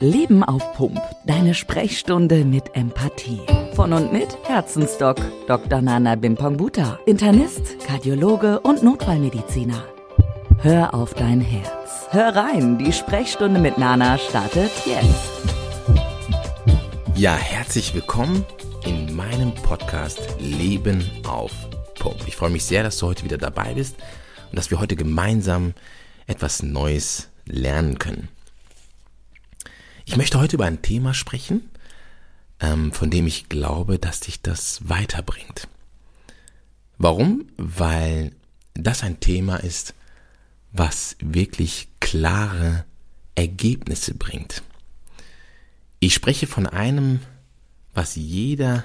[0.00, 1.00] Leben auf Pump.
[1.26, 3.40] Deine Sprechstunde mit Empathie.
[3.74, 5.16] Von und mit Herzensdoc
[5.48, 5.80] Dr.
[5.80, 7.00] Nana Bimpangbuta.
[7.04, 9.82] Internist, Kardiologe und Notfallmediziner.
[10.58, 12.06] Hör auf dein Herz.
[12.10, 15.32] Hör rein, die Sprechstunde mit Nana startet jetzt.
[17.16, 18.44] Ja, herzlich willkommen
[18.84, 21.52] in meinem Podcast Leben auf
[21.98, 22.22] Pump.
[22.28, 23.96] Ich freue mich sehr, dass du heute wieder dabei bist
[24.50, 25.74] und dass wir heute gemeinsam
[26.28, 28.28] etwas Neues lernen können.
[30.08, 31.68] Ich möchte heute über ein Thema sprechen,
[32.60, 35.68] ähm, von dem ich glaube, dass dich das weiterbringt.
[36.96, 37.50] Warum?
[37.58, 38.32] Weil
[38.72, 39.92] das ein Thema ist,
[40.72, 42.86] was wirklich klare
[43.34, 44.62] Ergebnisse bringt.
[46.00, 47.20] Ich spreche von einem,
[47.92, 48.84] was jeder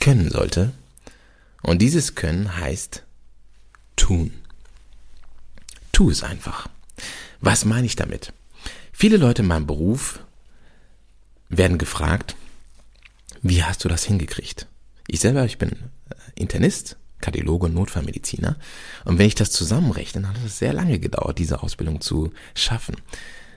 [0.00, 0.72] können sollte.
[1.60, 3.04] Und dieses Können heißt
[3.96, 4.32] tun.
[5.92, 6.70] Tu es einfach.
[7.42, 8.32] Was meine ich damit?
[9.00, 10.22] Viele Leute in meinem Beruf
[11.48, 12.36] werden gefragt,
[13.40, 14.66] wie hast du das hingekriegt?
[15.08, 18.56] Ich selber, ich bin äh, Internist, Kardiologe und Notfallmediziner.
[19.06, 22.94] Und wenn ich das zusammenrechne, dann hat es sehr lange gedauert, diese Ausbildung zu schaffen.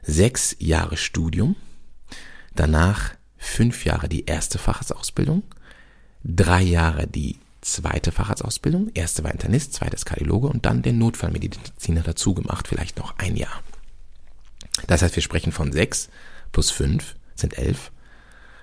[0.02, 1.58] Sechs Jahre Studium,
[2.56, 5.44] danach fünf Jahre die erste Facharztausbildung,
[6.24, 12.34] drei Jahre die zweite Facharztausbildung, erste war Internist, zweites Kardiologe und dann den Notfallmediziner dazu
[12.34, 13.62] gemacht, vielleicht noch ein Jahr.
[14.88, 16.10] Das heißt, wir sprechen von sechs
[16.52, 17.92] plus fünf sind elf,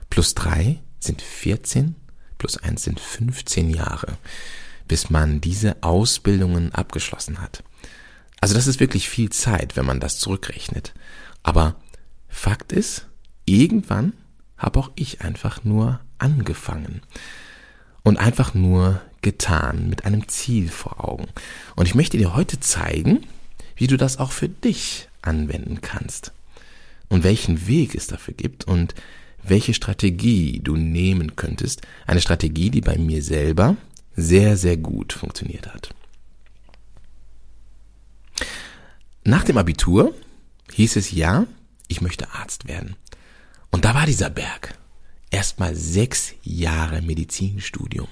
[0.08, 1.96] plus drei sind 14,
[2.38, 4.16] plus eins sind 15 Jahre,
[4.88, 7.62] bis man diese Ausbildungen abgeschlossen hat.
[8.40, 10.94] Also das ist wirklich viel Zeit, wenn man das zurückrechnet.
[11.42, 11.76] Aber
[12.28, 13.06] Fakt ist,
[13.44, 14.12] irgendwann
[14.56, 17.02] habe auch ich einfach nur angefangen
[18.02, 21.28] und einfach nur getan mit einem Ziel vor Augen.
[21.76, 23.26] Und ich möchte dir heute zeigen,
[23.76, 26.32] wie du das auch für dich anwenden kannst
[27.08, 28.94] und welchen Weg es dafür gibt und
[29.42, 31.82] welche Strategie du nehmen könntest.
[32.06, 33.76] Eine Strategie, die bei mir selber
[34.16, 35.94] sehr, sehr gut funktioniert hat.
[39.24, 40.14] Nach dem Abitur
[40.72, 41.46] hieß es ja,
[41.88, 42.96] ich möchte Arzt werden.
[43.70, 44.74] Und da war dieser Berg.
[45.30, 48.08] Erstmal sechs Jahre Medizinstudium.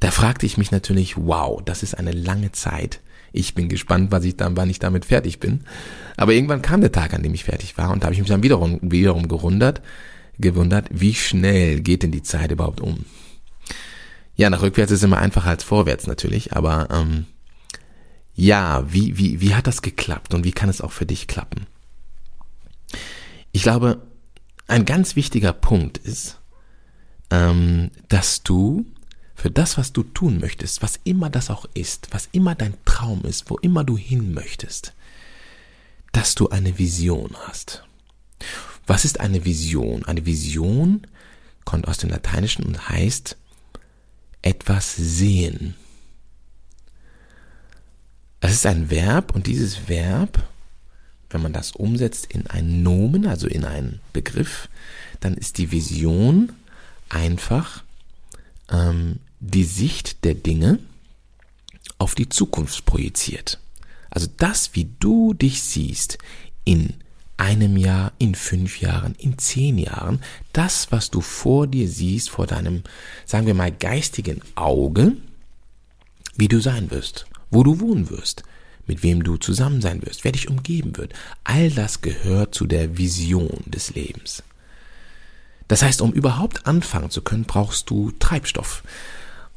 [0.00, 3.00] Da fragte ich mich natürlich, wow, das ist eine lange Zeit.
[3.32, 5.60] Ich bin gespannt, was ich dann, wann ich damit fertig bin.
[6.16, 8.28] Aber irgendwann kam der Tag, an dem ich fertig war und da habe ich mich
[8.28, 9.82] dann wiederum, wiederum gerundert,
[10.38, 13.04] gewundert, wie schnell geht denn die Zeit überhaupt um?
[14.36, 17.26] Ja, nach rückwärts ist immer einfacher als vorwärts natürlich, aber ähm,
[18.34, 21.66] ja, wie, wie, wie hat das geklappt und wie kann es auch für dich klappen?
[23.50, 24.06] Ich glaube,
[24.68, 26.38] ein ganz wichtiger Punkt ist,
[27.30, 28.86] ähm, dass du
[29.38, 33.22] für das, was du tun möchtest, was immer das auch ist, was immer dein Traum
[33.24, 34.94] ist, wo immer du hin möchtest,
[36.10, 37.84] dass du eine Vision hast.
[38.88, 40.04] Was ist eine Vision?
[40.06, 41.06] Eine Vision
[41.64, 43.36] kommt aus dem Lateinischen und heißt
[44.42, 45.76] etwas sehen.
[48.40, 50.48] Es ist ein Verb und dieses Verb,
[51.30, 54.68] wenn man das umsetzt in einen Nomen, also in einen Begriff,
[55.20, 56.52] dann ist die Vision
[57.08, 57.84] einfach
[58.68, 60.78] ähm, die Sicht der Dinge
[61.98, 63.58] auf die Zukunft projiziert.
[64.10, 66.18] Also das, wie du dich siehst
[66.64, 66.94] in
[67.36, 70.20] einem Jahr, in fünf Jahren, in zehn Jahren,
[70.52, 72.82] das, was du vor dir siehst, vor deinem,
[73.24, 75.16] sagen wir mal, geistigen Auge,
[76.36, 78.42] wie du sein wirst, wo du wohnen wirst,
[78.86, 81.12] mit wem du zusammen sein wirst, wer dich umgeben wird.
[81.44, 84.42] All das gehört zu der Vision des Lebens.
[85.68, 88.82] Das heißt, um überhaupt anfangen zu können, brauchst du Treibstoff.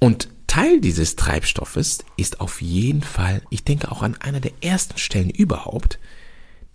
[0.03, 4.97] Und Teil dieses Treibstoffes ist auf jeden Fall, ich denke auch an einer der ersten
[4.97, 6.00] Stellen überhaupt,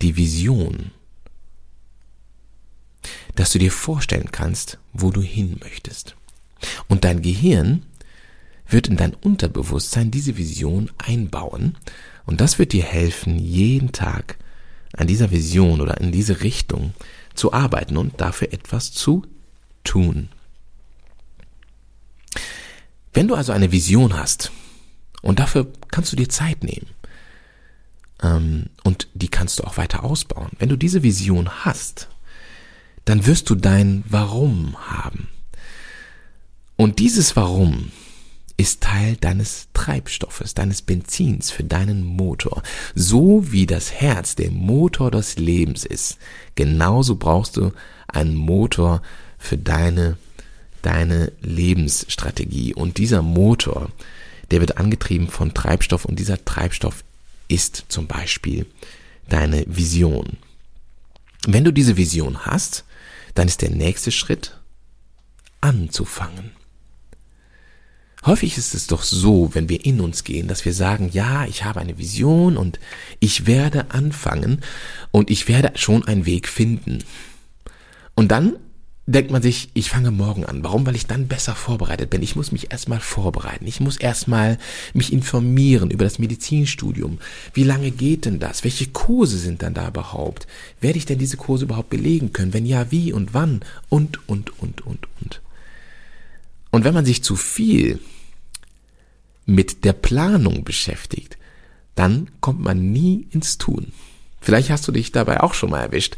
[0.01, 0.91] die Vision.
[3.35, 6.15] Dass du dir vorstellen kannst, wo du hin möchtest.
[6.87, 7.83] Und dein Gehirn
[8.69, 11.77] wird in dein Unterbewusstsein diese Vision einbauen
[12.25, 14.37] und das wird dir helfen, jeden Tag
[14.93, 16.93] an dieser Vision oder in diese Richtung
[17.35, 19.23] zu arbeiten und dafür etwas zu
[19.83, 20.29] tun.
[23.17, 24.51] Wenn du also eine Vision hast,
[25.23, 26.85] und dafür kannst du dir Zeit nehmen,
[28.21, 30.51] ähm, und die kannst du auch weiter ausbauen.
[30.59, 32.09] Wenn du diese Vision hast,
[33.05, 35.29] dann wirst du dein Warum haben.
[36.75, 37.91] Und dieses Warum
[38.55, 42.61] ist Teil deines Treibstoffes, deines Benzins für deinen Motor.
[42.93, 46.19] So wie das Herz der Motor des Lebens ist,
[46.53, 47.71] genauso brauchst du
[48.07, 49.01] einen Motor
[49.39, 50.17] für deine
[50.81, 52.73] deine Lebensstrategie.
[52.73, 53.91] Und dieser Motor,
[54.51, 57.03] der wird angetrieben von Treibstoff und dieser Treibstoff
[57.47, 58.65] ist zum Beispiel
[59.29, 60.37] deine Vision.
[61.45, 62.83] Wenn du diese Vision hast,
[63.35, 64.57] dann ist der nächste Schritt
[65.61, 66.51] anzufangen.
[68.25, 71.63] Häufig ist es doch so, wenn wir in uns gehen, dass wir sagen, ja, ich
[71.63, 72.79] habe eine Vision und
[73.19, 74.61] ich werde anfangen
[75.11, 77.03] und ich werde schon einen Weg finden.
[78.15, 78.57] Und dann
[79.07, 80.63] denkt man sich, ich fange morgen an.
[80.63, 80.85] Warum?
[80.85, 82.21] Weil ich dann besser vorbereitet bin.
[82.21, 83.65] Ich muss mich erstmal vorbereiten.
[83.65, 84.57] Ich muss erstmal
[84.93, 87.17] mich informieren über das Medizinstudium.
[87.53, 88.65] Wie lange geht denn das?
[88.65, 90.45] Welche Kurse sind dann da überhaupt?
[90.81, 92.53] Werde ich denn diese Kurse überhaupt belegen können?
[92.53, 93.61] Wenn ja, wie und wann?
[93.87, 95.41] Und, und, und, und, und.
[96.71, 97.99] Und wenn man sich zu viel
[99.45, 101.37] mit der Planung beschäftigt,
[101.95, 103.93] dann kommt man nie ins Tun.
[104.41, 106.17] Vielleicht hast du dich dabei auch schon mal erwischt.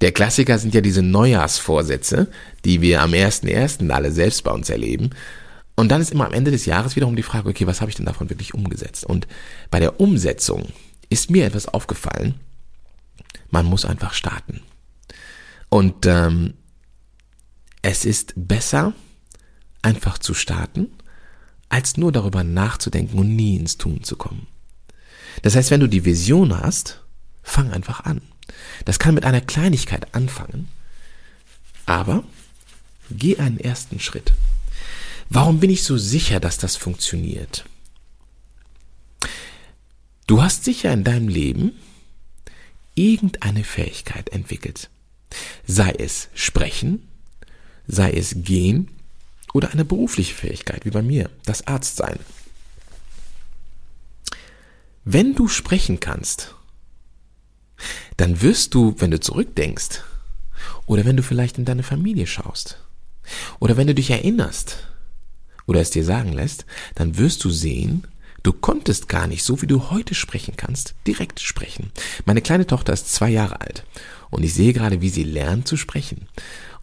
[0.00, 2.28] Der Klassiker sind ja diese Neujahrsvorsätze,
[2.64, 3.88] die wir am 1.1.
[3.90, 5.10] alle selbst bei uns erleben.
[5.74, 7.96] Und dann ist immer am Ende des Jahres wiederum die Frage, okay, was habe ich
[7.96, 9.04] denn davon wirklich umgesetzt?
[9.04, 9.26] Und
[9.70, 10.68] bei der Umsetzung
[11.08, 12.34] ist mir etwas aufgefallen.
[13.50, 14.62] Man muss einfach starten.
[15.68, 16.54] Und ähm,
[17.82, 18.92] es ist besser,
[19.82, 20.88] einfach zu starten,
[21.68, 24.46] als nur darüber nachzudenken und nie ins Tun zu kommen.
[25.42, 27.05] Das heißt, wenn du die Vision hast,
[27.46, 28.20] fang einfach an.
[28.84, 30.68] Das kann mit einer Kleinigkeit anfangen,
[31.86, 32.24] aber
[33.10, 34.32] geh einen ersten Schritt.
[35.30, 37.64] Warum bin ich so sicher, dass das funktioniert?
[40.26, 41.72] Du hast sicher in deinem Leben
[42.94, 44.90] irgendeine Fähigkeit entwickelt.
[45.66, 47.06] Sei es sprechen,
[47.86, 48.88] sei es gehen
[49.52, 52.18] oder eine berufliche Fähigkeit, wie bei mir, das Arztsein.
[55.04, 56.55] Wenn du sprechen kannst,
[58.16, 60.02] dann wirst du, wenn du zurückdenkst,
[60.86, 62.78] oder wenn du vielleicht in deine Familie schaust,
[63.60, 64.78] oder wenn du dich erinnerst,
[65.66, 66.64] oder es dir sagen lässt,
[66.94, 68.06] dann wirst du sehen,
[68.42, 71.90] du konntest gar nicht, so wie du heute sprechen kannst, direkt sprechen.
[72.24, 73.84] Meine kleine Tochter ist zwei Jahre alt
[74.30, 76.28] und ich sehe gerade, wie sie lernt zu sprechen.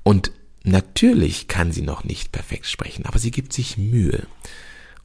[0.03, 0.31] Und
[0.63, 4.27] natürlich kann sie noch nicht perfekt sprechen, aber sie gibt sich Mühe.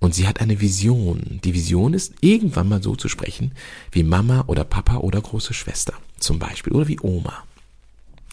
[0.00, 1.40] Und sie hat eine Vision.
[1.44, 3.52] Die Vision ist, irgendwann mal so zu sprechen,
[3.90, 6.72] wie Mama oder Papa oder große Schwester zum Beispiel.
[6.72, 7.44] Oder wie Oma.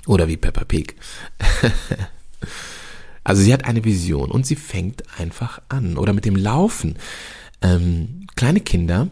[0.06, 0.96] Oder wie Peppa Pig.
[3.24, 5.98] also sie hat eine Vision und sie fängt einfach an.
[5.98, 6.98] Oder mit dem Laufen.
[7.62, 9.08] Ähm, kleine Kinder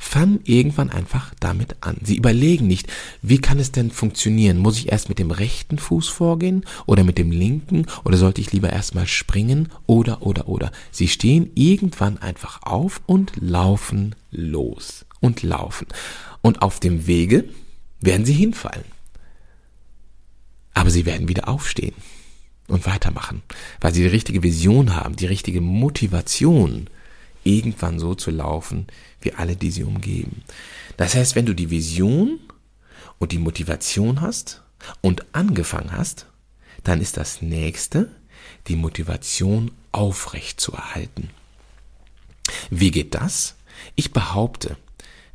[0.00, 1.98] fangen irgendwann einfach damit an.
[2.02, 2.88] Sie überlegen nicht,
[3.20, 4.56] wie kann es denn funktionieren?
[4.56, 8.50] Muss ich erst mit dem rechten Fuß vorgehen oder mit dem linken oder sollte ich
[8.50, 10.72] lieber erstmal springen oder oder oder.
[10.90, 15.86] Sie stehen irgendwann einfach auf und laufen los und laufen.
[16.40, 17.44] Und auf dem Wege
[18.00, 18.86] werden sie hinfallen.
[20.72, 21.94] Aber sie werden wieder aufstehen
[22.68, 23.42] und weitermachen,
[23.82, 26.88] weil sie die richtige Vision haben, die richtige Motivation,
[27.44, 28.86] irgendwann so zu laufen,
[29.20, 30.42] wie alle, die sie umgeben.
[30.96, 32.40] Das heißt, wenn du die Vision
[33.18, 34.62] und die Motivation hast
[35.00, 36.26] und angefangen hast,
[36.84, 38.10] dann ist das nächste,
[38.68, 41.30] die Motivation aufrecht zu erhalten.
[42.70, 43.56] Wie geht das?
[43.96, 44.76] Ich behaupte,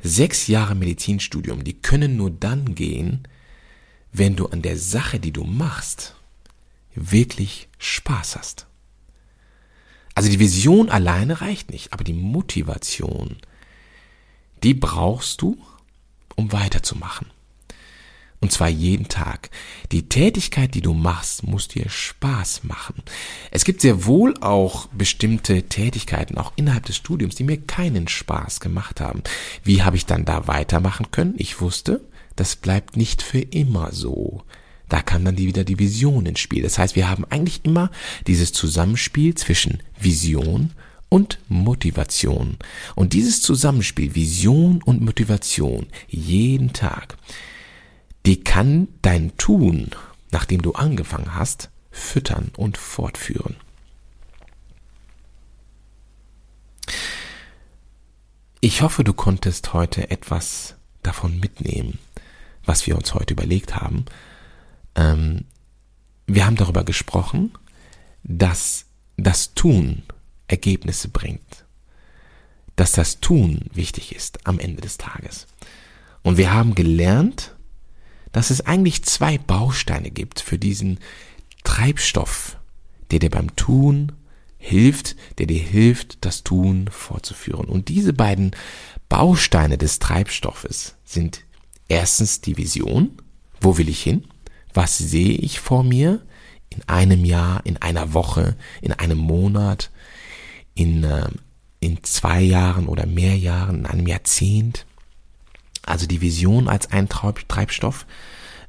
[0.00, 3.26] sechs Jahre Medizinstudium, die können nur dann gehen,
[4.12, 6.14] wenn du an der Sache, die du machst,
[6.94, 8.66] wirklich Spaß hast.
[10.16, 13.36] Also die Vision alleine reicht nicht, aber die Motivation,
[14.62, 15.58] die brauchst du,
[16.36, 17.26] um weiterzumachen.
[18.40, 19.50] Und zwar jeden Tag.
[19.92, 23.02] Die Tätigkeit, die du machst, muss dir Spaß machen.
[23.50, 28.60] Es gibt sehr wohl auch bestimmte Tätigkeiten, auch innerhalb des Studiums, die mir keinen Spaß
[28.60, 29.22] gemacht haben.
[29.64, 31.34] Wie habe ich dann da weitermachen können?
[31.36, 32.00] Ich wusste,
[32.36, 34.44] das bleibt nicht für immer so.
[34.88, 36.62] Da kam dann die, wieder die Vision ins Spiel.
[36.62, 37.90] Das heißt, wir haben eigentlich immer
[38.26, 40.72] dieses Zusammenspiel zwischen Vision
[41.08, 42.56] und Motivation.
[42.94, 47.16] Und dieses Zusammenspiel, Vision und Motivation, jeden Tag,
[48.26, 49.90] die kann dein Tun,
[50.30, 53.56] nachdem du angefangen hast, füttern und fortführen.
[58.60, 61.98] Ich hoffe, du konntest heute etwas davon mitnehmen,
[62.64, 64.06] was wir uns heute überlegt haben.
[64.96, 65.44] Ähm,
[66.26, 67.52] wir haben darüber gesprochen,
[68.24, 68.86] dass
[69.16, 70.02] das Tun
[70.48, 71.64] Ergebnisse bringt.
[72.74, 75.46] Dass das Tun wichtig ist am Ende des Tages.
[76.22, 77.54] Und wir haben gelernt,
[78.32, 80.98] dass es eigentlich zwei Bausteine gibt für diesen
[81.64, 82.58] Treibstoff,
[83.10, 84.12] der dir beim Tun
[84.58, 87.66] hilft, der dir hilft, das Tun fortzuführen.
[87.66, 88.50] Und diese beiden
[89.08, 91.44] Bausteine des Treibstoffes sind
[91.88, 93.10] erstens die Vision,
[93.60, 94.24] wo will ich hin?
[94.76, 96.20] Was sehe ich vor mir
[96.68, 99.90] in einem Jahr, in einer Woche, in einem Monat,
[100.74, 101.28] in, äh,
[101.80, 104.84] in zwei Jahren oder mehr Jahren, in einem Jahrzehnt.
[105.86, 108.04] Also die Vision als ein Treibstoff.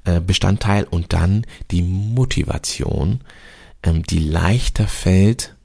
[0.06, 3.20] äh, Bestandteil und dann die Motivation,
[3.84, 5.58] ähm, die leichter fällt,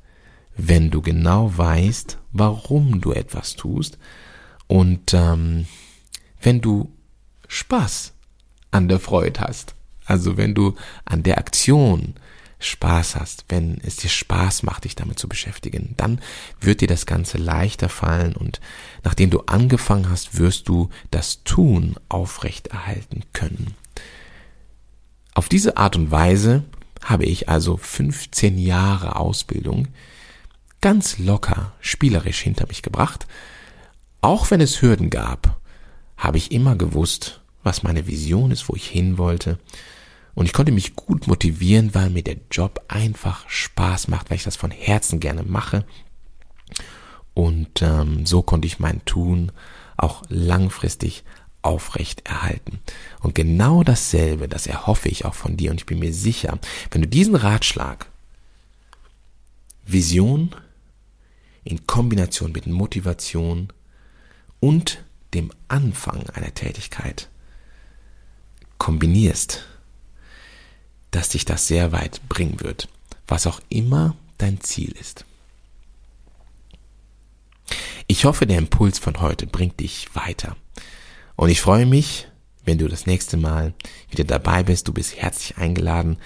[0.57, 3.99] wenn du genau weißt, warum du etwas tust
[4.67, 5.67] und ähm,
[6.41, 6.91] wenn du
[7.47, 8.15] Spaß
[8.73, 9.77] an der Freude hast.
[10.05, 12.15] Also wenn du an der Aktion
[12.59, 16.21] Spaß hast, wenn es dir Spaß macht, dich damit zu beschäftigen, dann
[16.61, 18.61] wird dir das Ganze leichter fallen und
[19.03, 23.75] nachdem du angefangen hast, wirst du das Tun aufrechterhalten können.
[25.35, 26.63] Auf diese Art und Weise
[27.03, 29.89] habe ich also 15 Jahre Ausbildung
[30.81, 33.27] ganz locker, spielerisch hinter mich gebracht.
[34.21, 35.61] Auch wenn es Hürden gab,
[36.17, 39.59] habe ich immer gewusst, was meine Vision ist, wo ich hin wollte.
[40.35, 44.45] Und ich konnte mich gut motivieren, weil mir der Job einfach Spaß macht, weil ich
[44.45, 45.85] das von Herzen gerne mache.
[47.35, 49.53] Und ähm, so konnte ich mein Tun
[49.97, 51.25] auch langfristig
[51.63, 52.81] aufrecht erhalten.
[53.21, 55.71] Und genau dasselbe, das erhoffe ich auch von dir.
[55.71, 56.59] Und ich bin mir sicher,
[56.91, 58.07] wenn du diesen Ratschlag,
[59.87, 60.55] Vision
[61.65, 63.69] in Kombination mit Motivation
[64.61, 65.05] und
[65.35, 67.29] dem Anfang einer Tätigkeit
[68.83, 69.63] kombinierst,
[71.13, 72.89] dass dich das sehr weit bringen wird,
[73.29, 75.25] was auch immer dein Ziel ist.
[78.09, 80.57] Ich hoffe, der Impuls von heute bringt dich weiter.
[81.37, 82.27] Und ich freue mich,
[82.65, 83.73] wenn du das nächste Mal
[84.11, 84.89] wieder dabei bist.
[84.89, 86.17] Du bist herzlich eingeladen,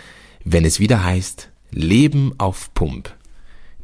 [0.42, 3.14] wenn es wieder heißt Leben auf Pump.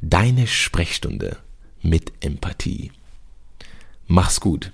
[0.01, 1.37] Deine Sprechstunde
[1.83, 2.91] mit Empathie.
[4.07, 4.73] Mach's gut.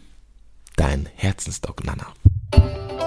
[0.76, 2.14] Dein Herzensdoc Nana.